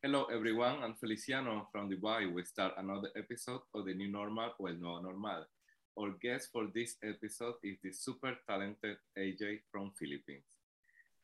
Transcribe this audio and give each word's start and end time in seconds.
Hello, 0.00 0.26
everyone. 0.32 0.78
I'm 0.80 0.94
Feliciano 0.94 1.66
from 1.72 1.90
Dubai. 1.90 2.32
We 2.32 2.44
start 2.44 2.74
another 2.78 3.08
episode 3.16 3.62
of 3.74 3.84
the 3.84 3.94
new 3.94 4.06
normal 4.06 4.54
o 4.60 4.66
el 4.66 4.76
nuevo 4.78 5.00
normal. 5.00 5.44
Our 5.98 6.14
guest 6.22 6.50
for 6.52 6.68
this 6.72 6.94
episode 7.02 7.54
is 7.64 7.78
the 7.82 7.90
super 7.90 8.38
talented 8.48 8.98
AJ 9.18 9.62
from 9.72 9.90
Philippines. 9.98 10.46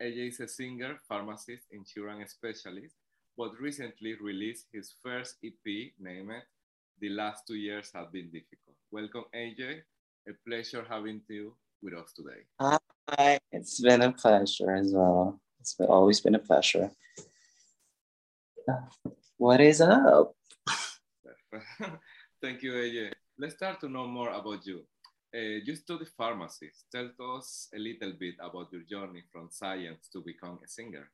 AJ 0.02 0.26
is 0.26 0.40
a 0.40 0.48
singer, 0.48 0.98
pharmacist, 1.08 1.70
and 1.70 1.86
insurance 1.86 2.32
specialist, 2.32 2.96
but 3.38 3.52
recently 3.60 4.16
released 4.20 4.66
his 4.72 4.92
first 5.00 5.36
EP 5.44 5.92
named 6.00 6.42
The 7.00 7.10
Last 7.10 7.46
Two 7.46 7.54
Years 7.54 7.92
Have 7.94 8.10
Been 8.10 8.26
Difficult. 8.26 8.74
Welcome, 8.90 9.26
AJ. 9.32 9.82
A 10.28 10.32
pleasure 10.44 10.84
having 10.90 11.20
you 11.28 11.54
with 11.80 11.94
us 11.94 12.12
today. 12.12 12.42
Hi, 12.60 13.38
it's 13.52 13.78
been 13.80 14.02
a 14.02 14.10
pleasure 14.10 14.74
as 14.74 14.92
well. 14.92 15.38
It's 15.60 15.74
been, 15.74 15.86
always 15.86 16.20
been 16.20 16.34
a 16.34 16.40
pleasure. 16.40 16.90
What 19.36 19.60
is 19.60 19.80
up? 19.80 20.34
Thank 22.42 22.62
you, 22.62 22.72
AJ. 22.72 23.12
Let's 23.38 23.54
start 23.54 23.80
to 23.80 23.88
know 23.88 24.06
more 24.06 24.30
about 24.30 24.66
you. 24.66 24.84
Uh, 25.34 25.60
you 25.64 25.74
study 25.74 26.06
pharmacy. 26.16 26.70
Tell 26.92 27.10
us 27.36 27.68
a 27.74 27.78
little 27.78 28.12
bit 28.18 28.34
about 28.40 28.72
your 28.72 28.82
journey 28.82 29.22
from 29.32 29.48
science 29.50 30.08
to 30.12 30.22
become 30.22 30.58
a 30.64 30.68
singer. 30.68 31.10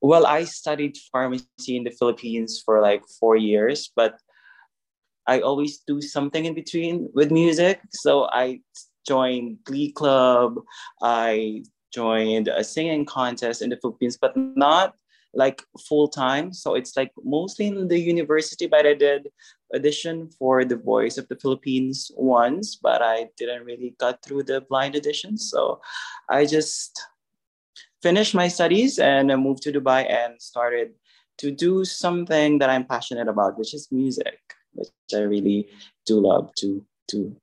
Well, 0.00 0.26
I 0.26 0.44
studied 0.44 0.98
pharmacy 1.10 1.76
in 1.76 1.84
the 1.84 1.90
Philippines 1.90 2.62
for 2.64 2.80
like 2.80 3.02
four 3.18 3.36
years, 3.36 3.90
but 3.96 4.20
I 5.26 5.40
always 5.40 5.78
do 5.86 6.02
something 6.02 6.44
in 6.44 6.54
between 6.54 7.08
with 7.14 7.32
music. 7.32 7.80
So 7.92 8.28
I 8.30 8.60
joined 9.08 9.64
Glee 9.64 9.92
Club. 9.92 10.56
I 11.02 11.64
joined 11.92 12.48
a 12.48 12.62
singing 12.62 13.06
contest 13.06 13.62
in 13.62 13.70
the 13.70 13.78
Philippines, 13.78 14.18
but 14.20 14.36
not 14.36 14.94
like 15.34 15.62
full 15.88 16.08
time. 16.08 16.52
So 16.52 16.74
it's 16.74 16.96
like 16.96 17.12
mostly 17.24 17.66
in 17.66 17.88
the 17.88 17.98
university, 17.98 18.66
but 18.66 18.86
I 18.86 18.94
did 18.94 19.28
audition 19.74 20.30
for 20.38 20.64
the 20.64 20.76
Voice 20.76 21.18
of 21.18 21.28
the 21.28 21.36
Philippines 21.36 22.10
once, 22.16 22.76
but 22.76 23.02
I 23.02 23.28
didn't 23.36 23.64
really 23.64 23.94
got 23.98 24.22
through 24.24 24.44
the 24.44 24.60
blind 24.62 24.96
audition. 24.96 25.36
So 25.36 25.80
I 26.28 26.46
just 26.46 27.00
finished 28.02 28.34
my 28.34 28.48
studies 28.48 28.98
and 28.98 29.32
I 29.32 29.36
moved 29.36 29.62
to 29.64 29.72
Dubai 29.72 30.10
and 30.10 30.40
started 30.40 30.94
to 31.38 31.50
do 31.50 31.84
something 31.84 32.58
that 32.58 32.70
I'm 32.70 32.84
passionate 32.84 33.28
about, 33.28 33.58
which 33.58 33.74
is 33.74 33.88
music, 33.90 34.38
which 34.72 34.88
I 35.12 35.20
really 35.20 35.68
do 36.06 36.20
love 36.20 36.54
to 36.56 36.84
do. 37.08 37.36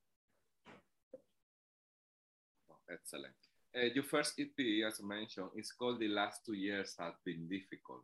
Excellent. 2.90 3.34
Uh, 3.74 3.86
your 3.94 4.04
first 4.04 4.34
EP, 4.38 4.84
as 4.86 5.00
I 5.02 5.06
mentioned, 5.06 5.48
is 5.56 5.72
called 5.72 5.98
The 5.98 6.08
Last 6.08 6.44
Two 6.44 6.52
Years 6.52 6.94
Have 6.98 7.14
Been 7.24 7.48
Difficult. 7.48 8.02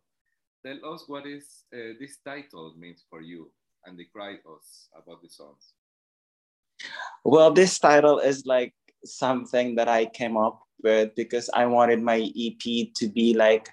Tell 0.64 0.94
us 0.94 1.04
what 1.06 1.26
is 1.26 1.64
uh, 1.74 1.92
this 2.00 2.18
title 2.24 2.74
means 2.78 3.04
for 3.10 3.20
you 3.20 3.50
and 3.84 3.98
describe 3.98 4.38
us 4.50 4.88
about 4.96 5.20
the 5.20 5.28
songs. 5.28 5.74
Well, 7.22 7.52
this 7.52 7.78
title 7.78 8.18
is 8.18 8.46
like 8.46 8.72
something 9.04 9.74
that 9.74 9.88
I 9.88 10.06
came 10.06 10.38
up 10.38 10.62
with 10.82 11.14
because 11.14 11.50
I 11.52 11.66
wanted 11.66 12.02
my 12.02 12.30
EP 12.34 12.94
to 12.94 13.08
be 13.08 13.34
like 13.34 13.68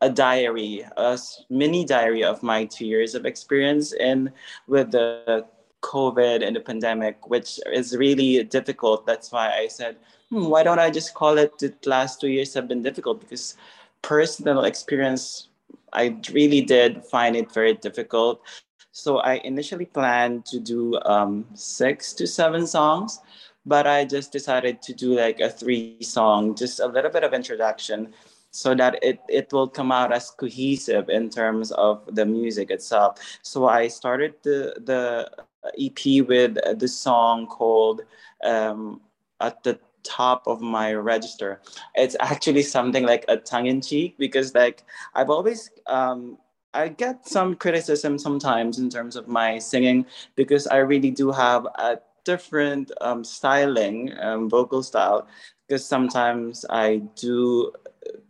a 0.00 0.10
diary, 0.10 0.86
a 0.96 1.18
mini 1.50 1.84
diary 1.84 2.22
of 2.22 2.44
my 2.44 2.64
two 2.66 2.86
years 2.86 3.16
of 3.16 3.26
experience 3.26 3.92
in 3.92 4.30
with 4.68 4.92
the 4.92 5.46
COVID 5.82 6.46
and 6.46 6.56
the 6.56 6.60
pandemic, 6.60 7.28
which 7.28 7.60
is 7.72 7.96
really 7.96 8.42
difficult. 8.44 9.06
That's 9.06 9.30
why 9.32 9.52
I 9.52 9.68
said, 9.68 9.96
hmm, 10.34 10.46
why 10.46 10.62
don't 10.62 10.80
I 10.80 10.90
just 10.90 11.14
call 11.14 11.38
it 11.38 11.58
the 11.58 11.72
last 11.86 12.20
two 12.20 12.28
years 12.28 12.54
have 12.54 12.66
been 12.68 12.82
difficult? 12.82 13.20
Because 13.20 13.56
personal 14.02 14.64
experience, 14.64 15.48
I 15.92 16.16
really 16.32 16.60
did 16.60 17.04
find 17.04 17.36
it 17.36 17.52
very 17.52 17.74
difficult. 17.74 18.42
So 18.90 19.18
I 19.18 19.34
initially 19.44 19.86
planned 19.86 20.46
to 20.46 20.60
do 20.60 20.98
um, 21.02 21.46
six 21.54 22.12
to 22.14 22.26
seven 22.26 22.66
songs, 22.66 23.20
but 23.64 23.86
I 23.86 24.04
just 24.04 24.32
decided 24.32 24.82
to 24.82 24.92
do 24.92 25.14
like 25.14 25.40
a 25.40 25.50
three 25.50 26.02
song, 26.02 26.54
just 26.54 26.80
a 26.80 26.86
little 26.86 27.10
bit 27.10 27.24
of 27.24 27.32
introduction 27.32 28.12
so 28.50 28.72
that 28.72 28.98
it, 29.02 29.18
it 29.28 29.52
will 29.52 29.68
come 29.68 29.90
out 29.90 30.12
as 30.12 30.30
cohesive 30.30 31.08
in 31.08 31.28
terms 31.28 31.72
of 31.72 32.02
the 32.14 32.24
music 32.24 32.70
itself. 32.70 33.18
So 33.42 33.66
I 33.66 33.88
started 33.88 34.34
the, 34.44 34.74
the 34.84 35.28
EP 35.76 36.24
with 36.28 36.58
the 36.78 36.86
song 36.86 37.48
called 37.48 38.02
um, 38.44 39.00
At 39.40 39.62
the 39.64 39.80
top 40.04 40.46
of 40.46 40.60
my 40.60 40.92
register. 40.94 41.60
It's 41.94 42.16
actually 42.20 42.62
something 42.62 43.04
like 43.04 43.24
a 43.28 43.36
tongue 43.36 43.66
in 43.66 43.80
cheek 43.80 44.16
because 44.18 44.54
like 44.54 44.84
I've 45.14 45.30
always 45.30 45.70
um, 45.86 46.38
I 46.74 46.88
get 46.88 47.26
some 47.26 47.54
criticism 47.56 48.18
sometimes 48.18 48.78
in 48.78 48.90
terms 48.90 49.16
of 49.16 49.28
my 49.28 49.58
singing 49.58 50.06
because 50.36 50.66
I 50.66 50.78
really 50.78 51.10
do 51.10 51.30
have 51.32 51.66
a 51.76 51.98
different 52.24 52.90
um, 53.00 53.24
styling, 53.24 54.12
um, 54.20 54.48
vocal 54.50 54.82
style. 54.82 55.26
Because 55.68 55.84
sometimes 55.86 56.64
I 56.68 57.02
do 57.16 57.72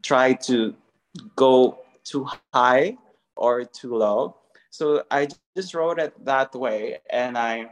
try 0.03 0.35
to 0.49 0.75
go 1.37 1.79
too 2.05 2.25
high 2.53 2.97
or 3.37 3.65
too 3.65 3.97
low. 3.97 4.37
So 4.71 5.05
I 5.11 5.29
just 5.47 5.75
wrote 5.75 5.99
it 5.99 6.13
that 6.25 6.55
way, 6.55 6.99
and 7.11 7.39
I 7.39 7.71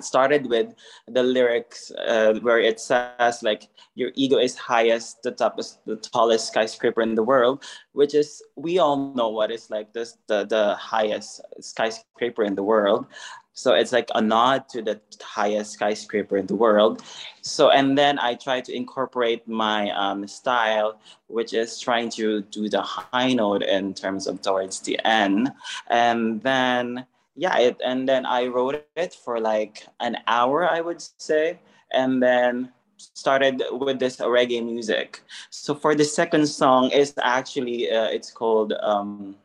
started 0.00 0.46
with 0.46 0.74
the 1.06 1.22
lyrics 1.22 1.90
uh, 2.06 2.34
where 2.40 2.58
it 2.58 2.80
says 2.80 3.42
like 3.42 3.68
your 3.94 4.10
ego 4.14 4.38
is 4.38 4.56
highest 4.56 5.22
the 5.22 5.52
is 5.58 5.78
the 5.86 5.96
tallest 5.96 6.48
skyscraper 6.48 7.02
in 7.02 7.14
the 7.14 7.22
world 7.22 7.62
which 7.92 8.14
is 8.14 8.42
we 8.56 8.78
all 8.78 9.12
know 9.14 9.28
what 9.28 9.50
is 9.50 9.70
like 9.70 9.92
this 9.92 10.18
the, 10.26 10.44
the 10.44 10.74
highest 10.76 11.40
skyscraper 11.60 12.44
in 12.44 12.54
the 12.54 12.62
world. 12.62 13.06
So 13.52 13.74
it's 13.74 13.92
like 13.92 14.08
a 14.14 14.20
nod 14.20 14.68
to 14.68 14.82
the 14.82 15.00
highest 15.20 15.72
skyscraper 15.72 16.36
in 16.36 16.46
the 16.46 16.54
world. 16.54 17.02
So 17.42 17.70
and 17.70 17.98
then 17.98 18.18
i 18.18 18.34
try 18.34 18.60
to 18.60 18.72
incorporate 18.72 19.48
my 19.48 19.90
um, 19.90 20.26
style 20.28 21.00
which 21.26 21.52
is 21.52 21.80
trying 21.80 22.10
to 22.10 22.42
do 22.42 22.68
the 22.68 22.82
high 22.82 23.32
note 23.32 23.62
in 23.62 23.94
terms 23.94 24.26
of 24.26 24.40
towards 24.42 24.80
the 24.80 24.98
end. 25.04 25.52
And 25.88 26.42
then 26.42 27.06
yeah, 27.38 27.56
it, 27.58 27.76
and 27.84 28.08
then 28.08 28.26
I 28.26 28.48
wrote 28.48 28.84
it 28.96 29.14
for 29.14 29.38
like 29.38 29.86
an 30.00 30.16
hour, 30.26 30.68
I 30.68 30.80
would 30.80 31.00
say, 31.00 31.60
and 31.92 32.20
then 32.20 32.72
started 32.96 33.62
with 33.70 34.00
this 34.00 34.16
reggae 34.16 34.64
music. 34.64 35.22
So 35.50 35.72
for 35.72 35.94
the 35.94 36.04
second 36.04 36.48
song, 36.48 36.90
is 36.90 37.14
actually 37.22 37.92
uh, 37.92 38.08
it's 38.08 38.32
called 38.32 38.72
um, 38.82 39.36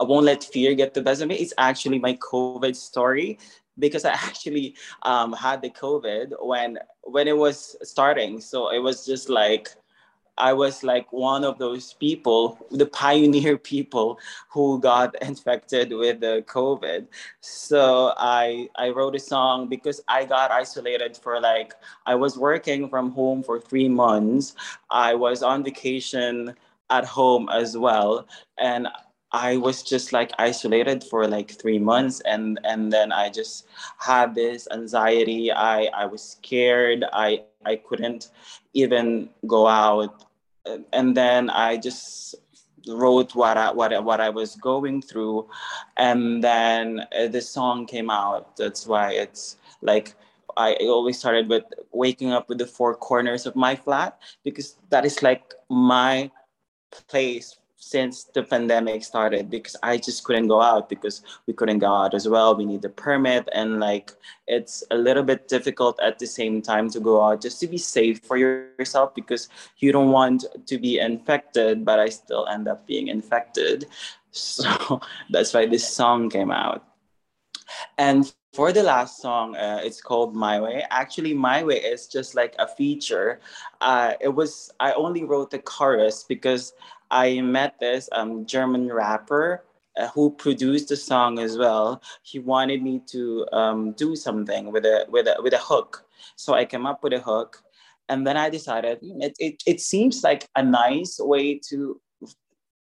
"I 0.00 0.04
Won't 0.04 0.26
Let 0.26 0.44
Fear 0.44 0.74
Get 0.74 0.94
the 0.94 1.02
Best 1.02 1.20
of 1.20 1.26
Me." 1.26 1.34
It's 1.34 1.54
actually 1.58 1.98
my 1.98 2.14
COVID 2.14 2.76
story 2.76 3.40
because 3.76 4.04
I 4.04 4.12
actually 4.28 4.76
um, 5.02 5.32
had 5.32 5.62
the 5.62 5.70
COVID 5.70 6.34
when 6.40 6.78
when 7.02 7.26
it 7.26 7.36
was 7.36 7.74
starting. 7.82 8.40
So 8.40 8.70
it 8.70 8.78
was 8.78 9.04
just 9.04 9.28
like 9.28 9.74
I 10.38 10.52
was 10.52 10.82
like 10.82 11.12
one 11.12 11.44
of 11.44 11.58
those 11.58 11.94
people, 11.94 12.58
the 12.70 12.86
pioneer 12.86 13.58
people 13.74 14.18
who 14.50 14.80
got 14.80 15.14
infected 15.22 15.92
with 15.92 16.20
the 16.20 16.44
COVID. 16.46 17.06
So 17.40 18.14
I 18.16 18.68
I 18.76 18.90
wrote 18.90 19.16
a 19.16 19.20
song 19.20 19.68
because 19.68 20.00
I 20.08 20.24
got 20.24 20.50
isolated 20.50 21.16
for 21.16 21.40
like 21.40 21.74
I 22.06 22.14
was 22.14 22.38
working 22.38 22.88
from 22.88 23.10
home 23.12 23.42
for 23.42 23.60
three 23.60 23.88
months. 23.88 24.54
I 24.90 25.14
was 25.14 25.42
on 25.42 25.64
vacation 25.64 26.54
at 26.90 27.04
home 27.04 27.48
as 27.50 27.76
well, 27.76 28.26
and 28.58 28.88
I 29.32 29.58
was 29.58 29.82
just 29.82 30.12
like 30.12 30.32
isolated 30.38 31.04
for 31.04 31.26
like 31.28 31.50
three 31.50 31.78
months, 31.78 32.20
and 32.24 32.58
and 32.64 32.92
then 32.92 33.12
I 33.12 33.28
just 33.28 33.66
had 33.98 34.34
this 34.34 34.66
anxiety. 34.72 35.52
I 35.52 35.84
I 35.92 36.06
was 36.06 36.22
scared. 36.22 37.04
I 37.12 37.44
I 37.66 37.76
couldn't 37.76 38.30
even 38.72 39.28
go 39.46 39.66
out 39.66 40.27
and 40.92 41.16
then 41.16 41.50
I 41.50 41.76
just 41.76 42.34
wrote 42.88 43.34
what 43.34 43.56
I, 43.56 43.72
what, 43.72 44.04
what 44.04 44.20
I 44.20 44.30
was 44.30 44.56
going 44.56 45.02
through. 45.02 45.48
And 45.96 46.42
then 46.42 47.06
uh, 47.18 47.28
the 47.28 47.40
song 47.40 47.86
came 47.86 48.10
out. 48.10 48.56
That's 48.56 48.86
why 48.86 49.12
it's 49.12 49.56
like, 49.82 50.14
I 50.56 50.74
always 50.80 51.18
started 51.18 51.48
with 51.48 51.64
waking 51.92 52.32
up 52.32 52.48
with 52.48 52.58
the 52.58 52.66
four 52.66 52.94
corners 52.94 53.46
of 53.46 53.54
my 53.54 53.76
flat 53.76 54.18
because 54.42 54.76
that 54.90 55.04
is 55.04 55.22
like 55.22 55.54
my 55.68 56.30
place 57.08 57.58
since 57.80 58.24
the 58.24 58.42
pandemic 58.42 59.04
started 59.04 59.48
because 59.48 59.76
I 59.84 59.98
just 59.98 60.24
couldn't 60.24 60.48
go 60.48 60.60
out 60.60 60.88
because 60.88 61.22
we 61.46 61.54
couldn't 61.54 61.78
go 61.78 61.94
out 61.94 62.12
as 62.12 62.28
well. 62.28 62.56
We 62.56 62.66
need 62.66 62.82
the 62.82 62.88
permit 62.88 63.48
and 63.52 63.78
like 63.78 64.12
it's 64.48 64.82
a 64.90 64.96
little 64.96 65.22
bit 65.22 65.46
difficult 65.46 65.98
at 66.02 66.18
the 66.18 66.26
same 66.26 66.60
time 66.60 66.90
to 66.90 67.00
go 67.00 67.22
out 67.22 67.40
just 67.40 67.60
to 67.60 67.68
be 67.68 67.78
safe 67.78 68.20
for 68.24 68.36
yourself 68.36 69.14
because 69.14 69.48
you 69.78 69.92
don't 69.92 70.10
want 70.10 70.44
to 70.66 70.78
be 70.78 70.98
infected, 70.98 71.84
but 71.84 72.00
I 72.00 72.08
still 72.08 72.48
end 72.48 72.66
up 72.66 72.86
being 72.86 73.08
infected. 73.08 73.86
So 74.30 75.00
that's 75.30 75.54
why 75.54 75.64
this 75.66 75.88
song 75.88 76.28
came 76.28 76.50
out. 76.50 76.84
And 77.96 78.30
for 78.52 78.72
the 78.72 78.82
last 78.82 79.22
song, 79.22 79.56
uh, 79.56 79.80
it's 79.82 80.00
called 80.00 80.36
My 80.36 80.60
Way. 80.60 80.84
Actually, 80.90 81.32
My 81.32 81.64
Way 81.64 81.76
is 81.76 82.06
just 82.06 82.34
like 82.34 82.54
a 82.58 82.68
feature. 82.68 83.40
Uh, 83.80 84.12
it 84.20 84.28
was 84.28 84.70
I 84.80 84.92
only 84.92 85.24
wrote 85.24 85.50
the 85.50 85.60
chorus 85.60 86.24
because 86.28 86.74
I 87.10 87.40
met 87.40 87.78
this 87.80 88.08
um, 88.12 88.46
German 88.46 88.92
rapper 88.92 89.64
uh, 89.96 90.08
who 90.08 90.30
produced 90.30 90.88
the 90.88 90.96
song 90.96 91.38
as 91.38 91.58
well. 91.58 92.02
He 92.22 92.38
wanted 92.38 92.82
me 92.82 93.02
to 93.08 93.46
um, 93.52 93.92
do 93.92 94.14
something 94.16 94.72
with 94.72 94.84
a 94.84 95.06
with 95.08 95.26
a 95.26 95.36
with 95.42 95.54
a 95.54 95.58
hook, 95.58 96.04
so 96.36 96.54
I 96.54 96.64
came 96.64 96.86
up 96.86 97.02
with 97.02 97.12
a 97.12 97.20
hook, 97.20 97.62
and 98.08 98.26
then 98.26 98.36
I 98.36 98.50
decided 98.50 98.98
hmm, 98.98 99.22
it 99.22 99.34
it, 99.38 99.62
it 99.66 99.80
seems 99.80 100.22
like 100.22 100.48
a 100.56 100.62
nice 100.62 101.18
way 101.20 101.58
to 101.70 102.00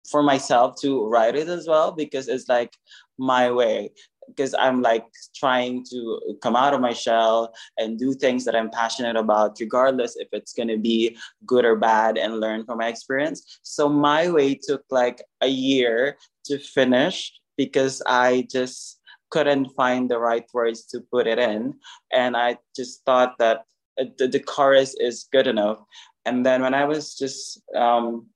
for 0.10 0.24
myself 0.24 0.75
to 0.81 1.07
write 1.07 1.36
it 1.36 1.48
as 1.48 1.68
well 1.68 1.92
because 1.92 2.27
it's 2.27 2.50
like 2.50 2.75
my 3.18 3.51
way 3.51 3.92
because 4.30 4.56
I'm 4.58 4.81
like 4.81 5.06
trying 5.36 5.86
to 5.92 6.20
come 6.42 6.56
out 6.56 6.74
of 6.74 6.81
my 6.81 6.94
shell 6.94 7.54
and 7.78 8.00
do 8.00 8.14
things 8.14 8.46
that 8.46 8.56
I'm 8.56 8.70
passionate 8.70 9.16
about, 9.16 9.58
regardless 9.60 10.16
if 10.16 10.30
it's 10.31 10.54
going 10.54 10.70
to 10.70 10.78
be 10.78 11.18
good 11.46 11.66
or 11.66 11.76
bad, 11.76 12.18
and 12.18 12.40
learn 12.40 12.66
from 12.66 12.78
my 12.80 12.88
experience. 12.88 13.60
So 13.64 13.90
my 13.90 14.30
way 14.30 14.56
took 14.56 14.84
like 14.90 15.22
a 15.42 15.48
year 15.48 16.18
to 16.46 16.58
finish 16.58 17.34
because 17.58 18.02
I 18.06 18.48
just 18.50 19.00
couldn't 19.30 19.70
find 19.76 20.10
the 20.10 20.20
right 20.20 20.46
words 20.54 20.86
to 20.88 21.02
put 21.12 21.28
it 21.28 21.40
in. 21.40 21.76
And 22.12 22.36
I 22.36 22.58
just 22.76 23.04
thought 23.06 23.38
that 23.40 23.66
the, 23.98 24.28
the 24.28 24.40
chorus 24.40 24.96
is 25.00 25.28
good 25.31 25.48
enough. 25.48 25.80
And 26.26 26.46
then 26.46 26.62
when 26.62 26.74
I 26.74 26.86
was 26.86 27.16
just 27.16 27.62
um, 27.76 28.28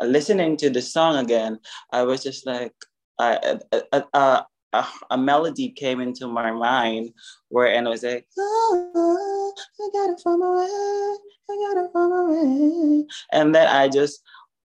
listening 0.00 0.56
to 0.58 0.70
the 0.70 0.82
song 0.82 1.16
again, 1.16 1.58
I 1.92 2.02
was 2.02 2.22
just 2.22 2.46
like, 2.46 2.74
I, 3.18 3.58
uh, 3.72 4.02
uh, 4.12 4.42
a, 4.72 4.84
a, 5.10 5.18
melody 5.18 5.70
came 5.70 6.00
into 6.00 6.26
my 6.26 6.50
mind 6.50 7.12
where 7.48 7.68
and 7.68 7.86
it 7.86 7.90
was 7.90 8.02
like, 8.02 8.26
oh, 8.38 9.54
I 9.80 9.88
got 9.92 10.10
it 10.10 10.20
from 10.22 10.40
way, 10.40 11.16
I 11.50 11.74
got 11.74 11.84
it 11.84 11.92
from 11.92 12.30
way. 12.30 13.06
And 13.32 13.54
then 13.54 13.68
I 13.68 13.88
just 13.88 14.22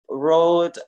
wrote 0.08 0.78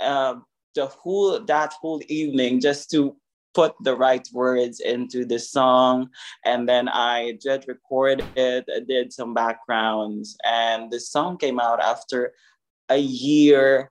uh, 0.00 0.36
the 0.74 0.86
whole 0.86 1.40
that 1.44 1.72
whole 1.80 2.02
evening 2.08 2.60
just 2.60 2.90
to 2.90 3.16
put 3.54 3.74
the 3.82 3.94
right 3.94 4.26
words 4.32 4.80
into 4.80 5.26
the 5.26 5.38
song 5.38 6.08
and 6.46 6.66
then 6.66 6.88
i 6.88 7.36
just 7.42 7.68
recorded, 7.68 8.24
it 8.34 8.66
did 8.88 9.12
some 9.12 9.34
backgrounds 9.34 10.36
and 10.44 10.90
the 10.90 10.98
song 10.98 11.36
came 11.36 11.60
out 11.60 11.78
after 11.80 12.32
a 12.88 12.96
year 12.96 13.90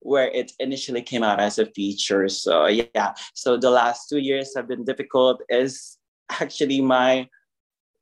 where 0.00 0.28
it 0.28 0.52
initially 0.58 1.02
came 1.02 1.22
out 1.22 1.40
as 1.40 1.58
a 1.58 1.66
feature. 1.66 2.28
So 2.28 2.66
yeah, 2.66 3.14
so 3.34 3.56
the 3.56 3.70
last 3.70 4.08
two 4.08 4.18
years 4.18 4.52
have 4.56 4.66
been 4.66 4.84
difficult 4.84 5.42
is 5.48 5.98
actually 6.30 6.80
my 6.80 7.28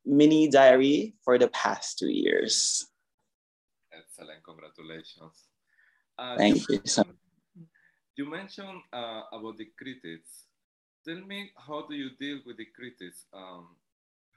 mini 0.04 0.48
diary 0.48 1.14
for 1.24 1.38
the 1.38 1.48
past 1.48 1.98
two 1.98 2.10
years. 2.10 2.86
Excellent, 3.92 4.42
congratulations. 4.44 5.48
Uh, 6.18 6.36
Thank 6.36 6.68
you. 6.68 6.80
So 6.84 7.04
you 8.16 8.28
mentioned 8.28 8.82
uh, 8.92 9.22
about 9.32 9.58
the 9.58 9.68
critics. 9.78 10.46
Tell 11.06 11.20
me, 11.20 11.50
how 11.56 11.86
do 11.88 11.94
you 11.94 12.10
deal 12.18 12.40
with 12.44 12.56
the 12.56 12.66
critics? 12.74 13.24
Um, 13.32 13.68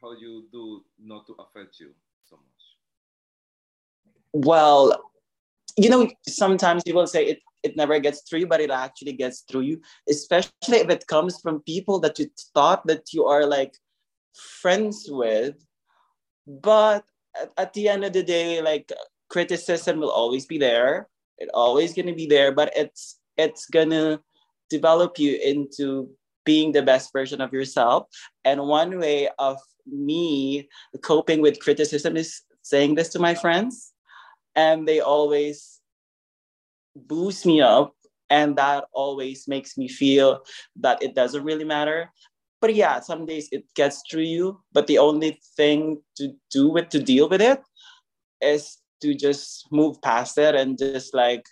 how 0.01 0.13
you 0.13 0.45
do 0.51 0.83
not 0.99 1.27
to 1.27 1.35
affect 1.39 1.79
you 1.79 1.91
so 2.29 2.37
much? 2.37 2.61
Well, 4.33 5.11
you 5.77 5.89
know, 5.89 6.09
sometimes 6.27 6.83
people 6.83 7.05
say 7.07 7.25
it 7.25 7.39
it 7.63 7.75
never 7.75 7.99
gets 7.99 8.21
through 8.21 8.39
you, 8.39 8.47
but 8.47 8.61
it 8.61 8.71
actually 8.71 9.13
gets 9.13 9.41
through 9.41 9.61
you, 9.61 9.81
especially 10.09 10.77
if 10.77 10.89
it 10.89 11.07
comes 11.07 11.39
from 11.39 11.61
people 11.61 11.99
that 11.99 12.19
you 12.19 12.27
thought 12.53 12.85
that 12.87 13.13
you 13.13 13.25
are 13.25 13.45
like 13.45 13.73
friends 14.61 15.07
with. 15.09 15.55
But 16.47 17.03
at, 17.39 17.51
at 17.57 17.73
the 17.73 17.89
end 17.89 18.03
of 18.03 18.13
the 18.13 18.23
day, 18.23 18.61
like 18.61 18.91
criticism 19.29 19.99
will 19.99 20.11
always 20.11 20.45
be 20.45 20.57
there. 20.57 21.07
It 21.37 21.49
always 21.53 21.93
gonna 21.93 22.15
be 22.15 22.27
there, 22.27 22.51
but 22.51 22.71
it's 22.75 23.19
it's 23.37 23.65
gonna 23.65 24.21
develop 24.69 25.19
you 25.19 25.35
into 25.37 26.09
being 26.45 26.71
the 26.71 26.81
best 26.81 27.11
version 27.13 27.41
of 27.41 27.53
yourself. 27.53 28.07
And 28.45 28.61
one 28.61 28.99
way 28.99 29.29
of 29.37 29.57
me 29.85 30.69
coping 31.03 31.41
with 31.41 31.59
criticism 31.59 32.17
is 32.17 32.41
saying 32.61 32.95
this 32.95 33.09
to 33.09 33.19
my 33.19 33.35
friends. 33.35 33.91
And 34.55 34.87
they 34.87 34.99
always 34.99 35.80
boosts 36.95 37.45
me 37.45 37.61
up 37.61 37.93
and 38.29 38.55
that 38.55 38.85
always 38.93 39.47
makes 39.47 39.77
me 39.77 39.87
feel 39.87 40.43
that 40.77 41.03
it 41.03 41.13
doesn't 41.13 41.43
really 41.43 41.65
matter. 41.65 42.11
But 42.61 42.75
yeah 42.75 42.99
some 42.99 43.25
days 43.25 43.49
it 43.51 43.65
gets 43.75 44.03
through 44.09 44.29
you 44.29 44.61
but 44.71 44.85
the 44.85 44.99
only 44.99 45.41
thing 45.57 46.01
to 46.17 46.33
do 46.51 46.69
with 46.69 46.89
to 46.89 47.01
deal 47.01 47.27
with 47.27 47.41
it 47.41 47.59
is 48.39 48.77
to 49.01 49.15
just 49.15 49.67
move 49.71 49.99
past 50.03 50.37
it 50.37 50.53
and 50.53 50.77
just 50.77 51.15
like 51.15 51.43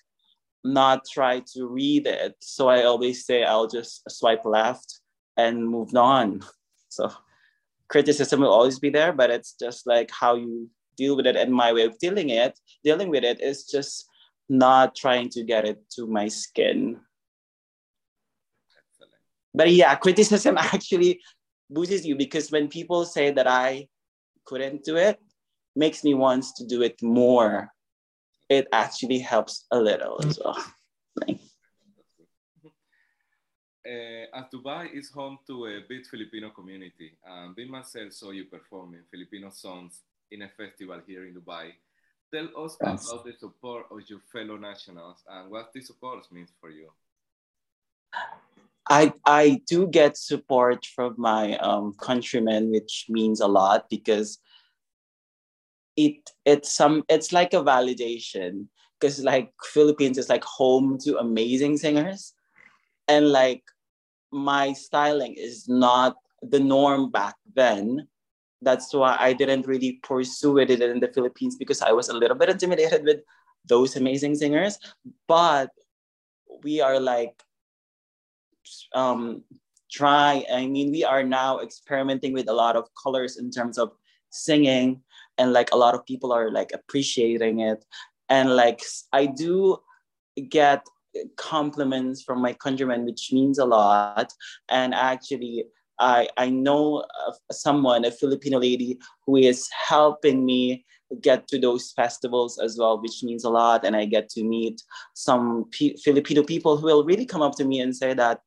not 0.63 1.01
try 1.11 1.41
to 1.53 1.65
read 1.65 2.05
it. 2.05 2.35
So 2.41 2.69
i 2.69 2.83
always 2.83 3.25
say 3.25 3.43
i'll 3.43 3.67
just 3.67 4.03
swipe 4.09 4.45
left 4.45 4.99
and 5.35 5.67
move 5.67 5.95
on. 5.95 6.41
So 6.89 7.11
criticism 7.87 8.41
will 8.41 8.53
always 8.53 8.77
be 8.77 8.91
there 8.91 9.11
but 9.11 9.31
it's 9.31 9.53
just 9.53 9.87
like 9.87 10.11
how 10.11 10.35
you 10.35 10.69
deal 10.95 11.15
with 11.15 11.25
it. 11.25 11.35
And 11.35 11.51
my 11.51 11.73
way 11.73 11.85
of 11.85 11.97
dealing 11.97 12.29
it 12.29 12.59
dealing 12.83 13.09
with 13.09 13.23
it 13.23 13.41
is 13.41 13.63
just 13.63 14.08
not 14.49 14.95
trying 14.95 15.29
to 15.29 15.43
get 15.43 15.65
it 15.65 15.79
to 15.95 16.07
my 16.07 16.27
skin. 16.27 16.99
Excellent. 18.75 19.21
But 19.53 19.71
yeah, 19.71 19.95
criticism 19.95 20.57
actually 20.59 21.21
boosts 21.69 22.05
you 22.05 22.15
because 22.15 22.51
when 22.51 22.67
people 22.67 23.05
say 23.05 23.31
that 23.31 23.47
I 23.47 23.87
couldn't 24.45 24.83
do 24.83 24.97
it, 24.97 25.19
makes 25.75 26.03
me 26.03 26.13
want 26.13 26.45
to 26.57 26.65
do 26.65 26.81
it 26.81 27.01
more. 27.01 27.69
It 28.49 28.67
actually 28.73 29.19
helps 29.19 29.65
a 29.71 29.79
little 29.79 30.19
as 30.25 30.39
well. 30.43 30.57
Uh, 33.89 34.25
as 34.33 34.45
Dubai 34.53 34.93
is 34.93 35.09
home 35.09 35.39
to 35.47 35.65
a 35.65 35.79
big 35.87 36.05
Filipino 36.05 36.49
community, 36.49 37.17
um, 37.27 37.55
myself 37.69 38.13
saw 38.13 38.31
you 38.31 38.45
performing 38.45 39.01
Filipino 39.09 39.49
songs 39.49 40.01
in 40.31 40.43
a 40.43 40.49
festival 40.49 41.01
here 41.07 41.25
in 41.25 41.33
Dubai. 41.33 41.71
Tell 42.33 42.47
us 42.63 42.77
about 42.79 43.25
the 43.25 43.33
support 43.39 43.85
of 43.89 44.07
your 44.07 44.19
fellow 44.31 44.57
nationals 44.57 45.23
and 45.27 45.49
what 45.49 45.71
the 45.73 45.81
support 45.81 46.31
means 46.31 46.51
for 46.61 46.69
you. 46.69 46.89
I 48.87 49.13
I 49.25 49.61
do 49.65 49.87
get 49.87 50.17
support 50.17 50.85
from 50.85 51.15
my 51.17 51.57
um, 51.57 51.95
countrymen, 51.99 52.71
which 52.71 53.05
means 53.09 53.39
a 53.39 53.47
lot 53.47 53.89
because 53.89 54.39
it 55.95 56.29
it's 56.45 56.71
some 56.71 57.03
it's 57.09 57.33
like 57.33 57.53
a 57.53 57.63
validation 57.63 58.67
because 58.99 59.23
like 59.23 59.51
Philippines 59.63 60.17
is 60.17 60.29
like 60.29 60.43
home 60.43 60.97
to 60.99 61.17
amazing 61.17 61.77
singers, 61.77 62.33
and 63.07 63.29
like 63.31 63.63
my 64.31 64.73
styling 64.73 65.33
is 65.33 65.67
not 65.67 66.15
the 66.41 66.59
norm 66.59 67.09
back 67.09 67.35
then 67.55 68.07
that's 68.61 68.93
why 68.93 69.15
I 69.19 69.33
didn't 69.33 69.67
really 69.67 69.99
pursue 70.03 70.57
it 70.57 70.69
in 70.69 70.99
the 70.99 71.07
Philippines 71.07 71.55
because 71.55 71.81
I 71.81 71.91
was 71.91 72.09
a 72.09 72.13
little 72.13 72.35
bit 72.35 72.49
intimidated 72.49 73.03
with 73.03 73.21
those 73.67 73.95
amazing 73.95 74.35
singers. 74.35 74.77
But 75.27 75.71
we 76.63 76.81
are 76.81 76.99
like 76.99 77.41
um 78.93 79.43
try 79.89 80.45
I 80.53 80.67
mean 80.67 80.91
we 80.91 81.03
are 81.03 81.23
now 81.23 81.59
experimenting 81.59 82.33
with 82.33 82.49
a 82.49 82.53
lot 82.53 82.75
of 82.75 82.87
colors 83.01 83.37
in 83.37 83.49
terms 83.49 83.77
of 83.77 83.91
singing 84.29 85.01
and 85.37 85.53
like 85.53 85.69
a 85.71 85.77
lot 85.77 85.95
of 85.95 86.05
people 86.05 86.31
are 86.31 86.51
like 86.51 86.71
appreciating 86.73 87.61
it 87.61 87.83
and 88.27 88.55
like 88.55 88.81
I 89.11 89.25
do 89.25 89.77
get 90.49 90.85
compliments 91.37 92.21
from 92.21 92.41
my 92.41 92.53
countrymen 92.53 93.05
which 93.05 93.31
means 93.33 93.57
a 93.57 93.65
lot 93.65 94.31
and 94.69 94.93
actually 94.93 95.65
I, 95.99 96.29
I 96.37 96.49
know 96.49 97.03
someone, 97.51 98.05
a 98.05 98.11
Filipino 98.11 98.59
lady, 98.59 98.99
who 99.25 99.35
is 99.35 99.69
helping 99.87 100.45
me 100.45 100.85
get 101.21 101.47
to 101.47 101.59
those 101.59 101.91
festivals 101.91 102.59
as 102.59 102.77
well, 102.77 103.01
which 103.01 103.23
means 103.23 103.43
a 103.43 103.49
lot. 103.49 103.83
And 103.83 103.95
I 103.95 104.05
get 104.05 104.29
to 104.29 104.43
meet 104.43 104.81
some 105.13 105.65
P- 105.71 105.97
Filipino 106.03 106.43
people 106.43 106.77
who 106.77 106.85
will 106.85 107.03
really 107.03 107.25
come 107.25 107.41
up 107.41 107.55
to 107.55 107.65
me 107.65 107.79
and 107.79 107.95
say 107.95 108.13
that 108.13 108.41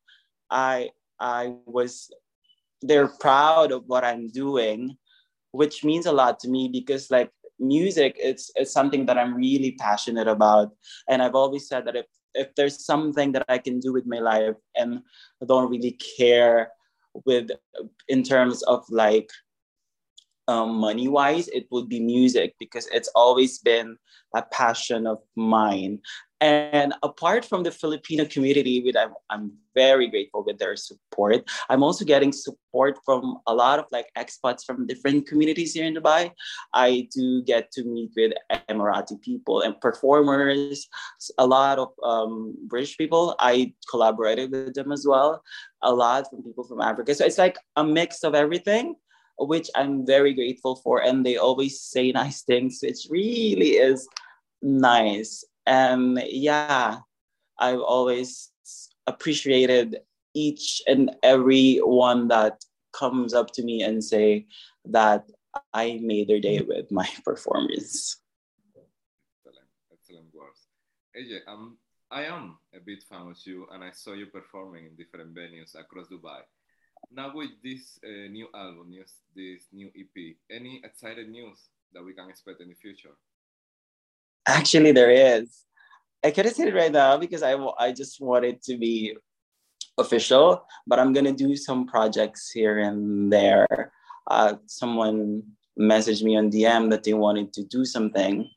I 0.51 0.91
I 1.21 1.55
was 1.67 2.11
they're 2.83 3.09
proud 3.09 3.71
of 3.71 3.85
what 3.87 4.05
I'm 4.05 4.29
doing, 4.29 4.97
which 5.53 5.85
means 5.85 6.07
a 6.07 6.13
lot 6.13 6.41
to 6.41 6.49
me 6.49 6.69
because 6.73 7.11
like 7.11 7.31
music 7.59 8.17
it's 8.19 8.51
it's 8.57 8.73
something 8.73 9.07
that 9.07 9.19
I'm 9.19 9.35
really 9.35 9.73
passionate 9.79 10.29
about. 10.29 10.73
And 11.09 11.23
I've 11.23 11.35
always 11.35 11.69
said 11.69 11.85
that 11.87 11.97
if 11.97 12.07
if 12.35 12.55
there's 12.55 12.85
something 12.85 13.33
that 13.33 13.45
I 13.49 13.59
can 13.59 13.79
do 13.79 13.93
with 13.93 14.07
my 14.07 14.19
life 14.19 14.57
and 14.75 15.03
don't 15.47 15.71
really 15.71 15.99
care 16.17 16.71
with 17.25 17.51
in 18.09 18.23
terms 18.23 18.63
of 18.65 18.85
like 18.91 19.31
um, 20.49 20.77
money 20.77 21.09
wise, 21.09 21.49
it 21.49 21.67
would 21.71 21.89
be 21.89 22.01
music 22.01 22.55
because 22.59 22.89
it's 22.93 23.09
always 23.15 23.59
been 23.59 23.97
a 24.35 24.43
passion 24.43 25.07
of 25.07 25.19
mine. 25.37 26.01
And 26.43 26.93
apart 27.05 27.45
from 27.45 27.63
the 27.63 27.71
Filipino 27.71 28.25
community, 28.25 28.83
with 28.83 28.97
I'm, 28.97 29.15
I'm 29.31 29.53
very 29.77 30.09
grateful 30.09 30.43
with 30.45 30.59
their 30.59 30.75
support. 30.75 31.49
I'm 31.71 31.85
also 31.85 32.05
getting 32.05 32.33
support 32.33 32.99
from 33.05 33.39
a 33.47 33.55
lot 33.55 33.79
of 33.79 33.87
like 33.93 34.09
expats 34.19 34.65
from 34.67 34.89
different 34.89 35.29
communities 35.29 35.73
here 35.73 35.87
in 35.87 35.95
Dubai. 35.95 36.33
I 36.75 37.07
do 37.15 37.45
get 37.45 37.71
to 37.75 37.85
meet 37.85 38.11
with 38.17 38.33
Emirati 38.69 39.21
people 39.23 39.61
and 39.61 39.81
performers, 39.81 40.89
a 41.39 41.47
lot 41.47 41.79
of 41.79 41.91
um, 42.03 42.57
British 42.67 42.99
people. 42.99 43.37
I 43.39 43.73
collaborated 43.89 44.51
with 44.51 44.75
them 44.75 44.91
as 44.91 45.07
well. 45.07 45.45
A 45.83 45.95
lot 45.95 46.29
from 46.29 46.43
people 46.43 46.65
from 46.65 46.81
Africa. 46.81 47.15
So 47.15 47.25
it's 47.25 47.39
like 47.39 47.57
a 47.77 47.85
mix 47.85 48.25
of 48.25 48.35
everything 48.35 48.97
which 49.39 49.71
I'm 49.77 50.05
very 50.05 50.35
grateful 50.35 50.75
for. 50.77 51.03
And 51.03 51.25
they 51.25 51.37
always 51.37 51.81
say 51.81 52.11
nice 52.11 52.43
things, 52.43 52.81
which 52.83 53.07
really 53.09 53.77
is 53.77 54.09
nice. 54.61 55.45
And 55.67 56.23
yeah, 56.27 56.99
I've 57.59 57.81
always 57.81 58.51
appreciated 59.07 59.99
each 60.35 60.83
and 60.87 61.11
every 61.23 61.79
one 61.79 62.29
that 62.29 62.65
comes 62.93 63.35
up 63.35 63.53
to 63.53 63.63
me 63.63 63.83
and 63.83 64.03
say 64.03 64.47
that 64.87 65.25
I 65.73 66.01
made 66.03 66.29
their 66.29 66.41
day 66.41 66.61
with 66.61 66.91
my 66.91 67.09
performance. 67.25 68.21
Excellent, 69.45 69.69
excellent 69.93 70.35
words. 70.35 70.67
AJ, 71.17 71.41
um, 71.47 71.77
I 72.11 72.25
am 72.25 72.59
a 72.75 72.81
big 72.81 73.03
fan 73.03 73.29
of 73.29 73.37
you, 73.45 73.67
and 73.73 73.85
I 73.85 73.91
saw 73.93 74.13
you 74.13 74.27
performing 74.27 74.87
in 74.87 74.97
different 74.97 75.35
venues 75.35 75.75
across 75.79 76.09
Dubai 76.09 76.41
now 77.11 77.33
with 77.35 77.51
this 77.63 77.99
uh, 78.05 78.29
new 78.31 78.49
album, 78.55 78.91
news, 78.91 79.13
this 79.35 79.67
new 79.73 79.91
EP, 79.97 80.37
any 80.51 80.81
excited 80.85 81.29
news 81.29 81.69
that 81.93 82.05
we 82.05 82.15
can 82.15 82.29
expect 82.29 82.61
in 82.61 82.69
the 82.69 82.75
future? 82.75 83.17
Actually, 84.47 84.93
there 84.93 85.11
is. 85.11 85.65
I 86.25 86.31
couldn't 86.31 86.55
say 86.55 86.69
it 86.69 86.75
right 86.75 86.93
now 86.93 87.17
because 87.17 87.43
I, 87.43 87.55
I 87.79 87.93
just 87.93 88.21
want 88.21 88.45
it 88.45 88.63
to 88.65 88.77
be 88.77 89.17
official, 89.99 90.65
but 90.87 90.99
I'm 90.99 91.13
gonna 91.13 91.33
do 91.33 91.57
some 91.57 91.87
projects 91.87 92.51
here 92.51 92.79
and 92.79 93.33
there. 93.33 93.93
Uh, 94.31 94.55
someone 94.67 95.43
messaged 95.79 96.23
me 96.23 96.37
on 96.37 96.51
DM 96.51 96.91
that 96.91 97.03
they 97.03 97.15
wanted 97.15 97.53
to 97.55 97.65
do 97.65 97.85
something, 97.85 98.49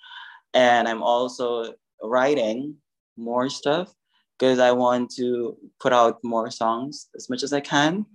and 0.53 0.87
I'm 0.87 1.01
also 1.01 1.73
writing 2.03 2.75
more 3.17 3.49
stuff 3.49 3.93
because 4.37 4.59
I 4.59 4.71
want 4.71 5.11
to 5.15 5.57
put 5.79 5.93
out 5.93 6.19
more 6.23 6.51
songs 6.51 7.07
as 7.15 7.29
much 7.29 7.41
as 7.41 7.53
I 7.53 7.61
can. 7.61 8.05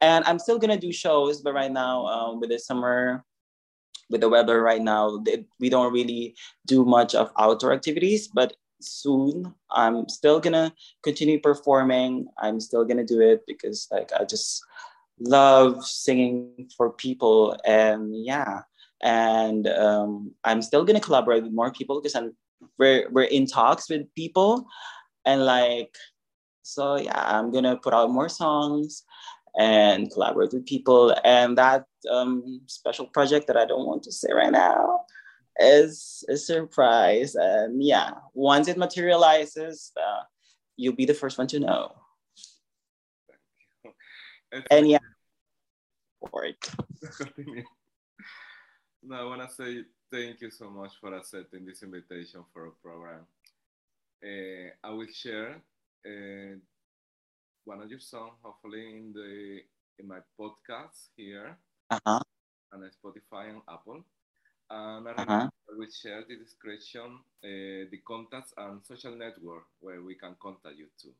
And 0.00 0.24
I'm 0.26 0.38
still 0.38 0.58
gonna 0.58 0.78
do 0.78 0.92
shows, 0.92 1.40
but 1.40 1.54
right 1.54 1.72
now, 1.72 2.06
um, 2.06 2.40
with 2.40 2.50
the 2.50 2.58
summer, 2.58 3.24
with 4.12 4.20
the 4.20 4.28
weather 4.28 4.62
right 4.62 4.82
now, 4.82 5.24
we 5.58 5.68
don't 5.68 5.92
really 5.92 6.36
do 6.66 6.84
much 6.84 7.14
of 7.14 7.32
outdoor 7.38 7.72
activities. 7.72 8.28
But 8.28 8.54
soon, 8.80 9.54
I'm 9.72 10.08
still 10.08 10.38
gonna 10.38 10.72
continue 11.02 11.40
performing. 11.40 12.28
I'm 12.38 12.60
still 12.60 12.84
gonna 12.84 13.04
do 13.04 13.20
it 13.20 13.42
because 13.48 13.88
like 13.90 14.12
I 14.12 14.24
just 14.24 14.62
love 15.18 15.84
singing 15.84 16.70
for 16.76 16.90
people, 16.90 17.56
and 17.66 18.14
yeah. 18.24 18.62
And 19.02 19.66
um, 19.66 20.30
I'm 20.44 20.62
still 20.62 20.84
gonna 20.84 21.00
collaborate 21.00 21.42
with 21.42 21.52
more 21.52 21.72
people 21.72 22.00
because 22.00 22.14
I'm 22.14 22.36
we're, 22.78 23.08
we're 23.10 23.24
in 23.24 23.46
talks 23.46 23.88
with 23.90 24.12
people 24.14 24.66
and 25.24 25.44
like 25.44 25.94
so 26.62 26.96
yeah 26.96 27.22
i'm 27.26 27.50
gonna 27.50 27.76
put 27.76 27.94
out 27.94 28.10
more 28.10 28.28
songs 28.28 29.04
and 29.58 30.10
collaborate 30.10 30.52
with 30.52 30.66
people. 30.66 31.14
And 31.24 31.58
that 31.58 31.84
um, 32.10 32.62
special 32.66 33.06
project 33.06 33.46
that 33.46 33.56
i 33.56 33.64
don't 33.64 33.86
want 33.86 34.02
to 34.04 34.12
say 34.12 34.32
right 34.32 34.52
now 34.52 35.00
is 35.60 36.24
a 36.28 36.36
surprise. 36.36 37.34
And 37.34 37.82
yeah 37.82 38.10
once 38.34 38.68
it 38.68 38.78
materializes 38.78 39.92
uh, 39.96 40.22
you'll 40.76 40.96
be 40.96 41.06
the 41.06 41.14
first 41.14 41.38
one 41.38 41.46
to 41.48 41.60
know. 41.60 41.92
And 44.70 44.88
yeah. 44.88 44.98
For 46.30 46.44
it. 46.44 46.56
no 49.02 49.16
i 49.16 49.24
want 49.24 49.42
to 49.42 49.54
say 49.54 49.84
thank 50.12 50.42
you 50.42 50.50
so 50.50 50.68
much 50.70 50.92
for 51.00 51.14
accepting 51.14 51.64
this 51.64 51.82
invitation 51.82 52.44
for 52.52 52.66
a 52.66 52.70
program. 52.82 53.26
Uh, 54.22 54.70
I 54.84 54.90
will 54.90 55.06
share 55.12 55.62
uh, 56.06 56.56
one 57.64 57.82
of 57.82 57.90
your 57.90 58.00
songs, 58.00 58.34
hopefully 58.42 58.90
in 58.90 59.12
the 59.12 59.60
in 59.98 60.08
my 60.08 60.18
podcast 60.38 61.10
here 61.16 61.56
uh-huh. 61.90 62.20
on 62.72 62.90
Spotify 62.90 63.50
and 63.50 63.62
Apple. 63.68 64.04
And 64.70 65.08
I, 65.08 65.12
uh-huh. 65.12 65.48
Will 65.68 65.86
share 65.90 66.22
the 66.28 66.36
description, 66.36 67.18
uh, 67.44 67.88
the 67.90 68.00
contacts 68.06 68.52
and 68.56 68.80
social 68.84 69.16
network 69.16 69.64
where 69.80 70.02
we 70.02 70.14
can 70.14 70.34
contact 70.40 70.76
you 70.76 70.86
too. 71.00 71.12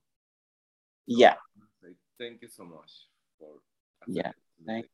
Yeah. 1.07 1.35
So, 1.81 1.89
thank 2.19 2.43
you 2.43 2.49
so 2.49 2.65
much 2.65 2.91
for. 3.39 3.49
Yeah. 4.07 4.33
Thank. 4.67 4.87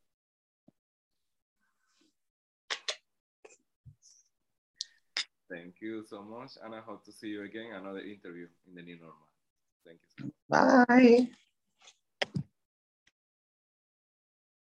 Thank 5.50 5.74
you 5.80 6.04
so 6.08 6.22
much. 6.22 6.52
And 6.62 6.74
I 6.74 6.80
hope 6.80 7.04
to 7.06 7.12
see 7.12 7.28
you 7.28 7.42
again 7.42 7.72
another 7.74 8.00
interview 8.00 8.46
in 8.66 8.74
the 8.74 8.82
new 8.82 8.96
normal. 8.96 9.27
Thank 9.88 10.00
you. 10.20 10.32
Bye. 10.50 11.28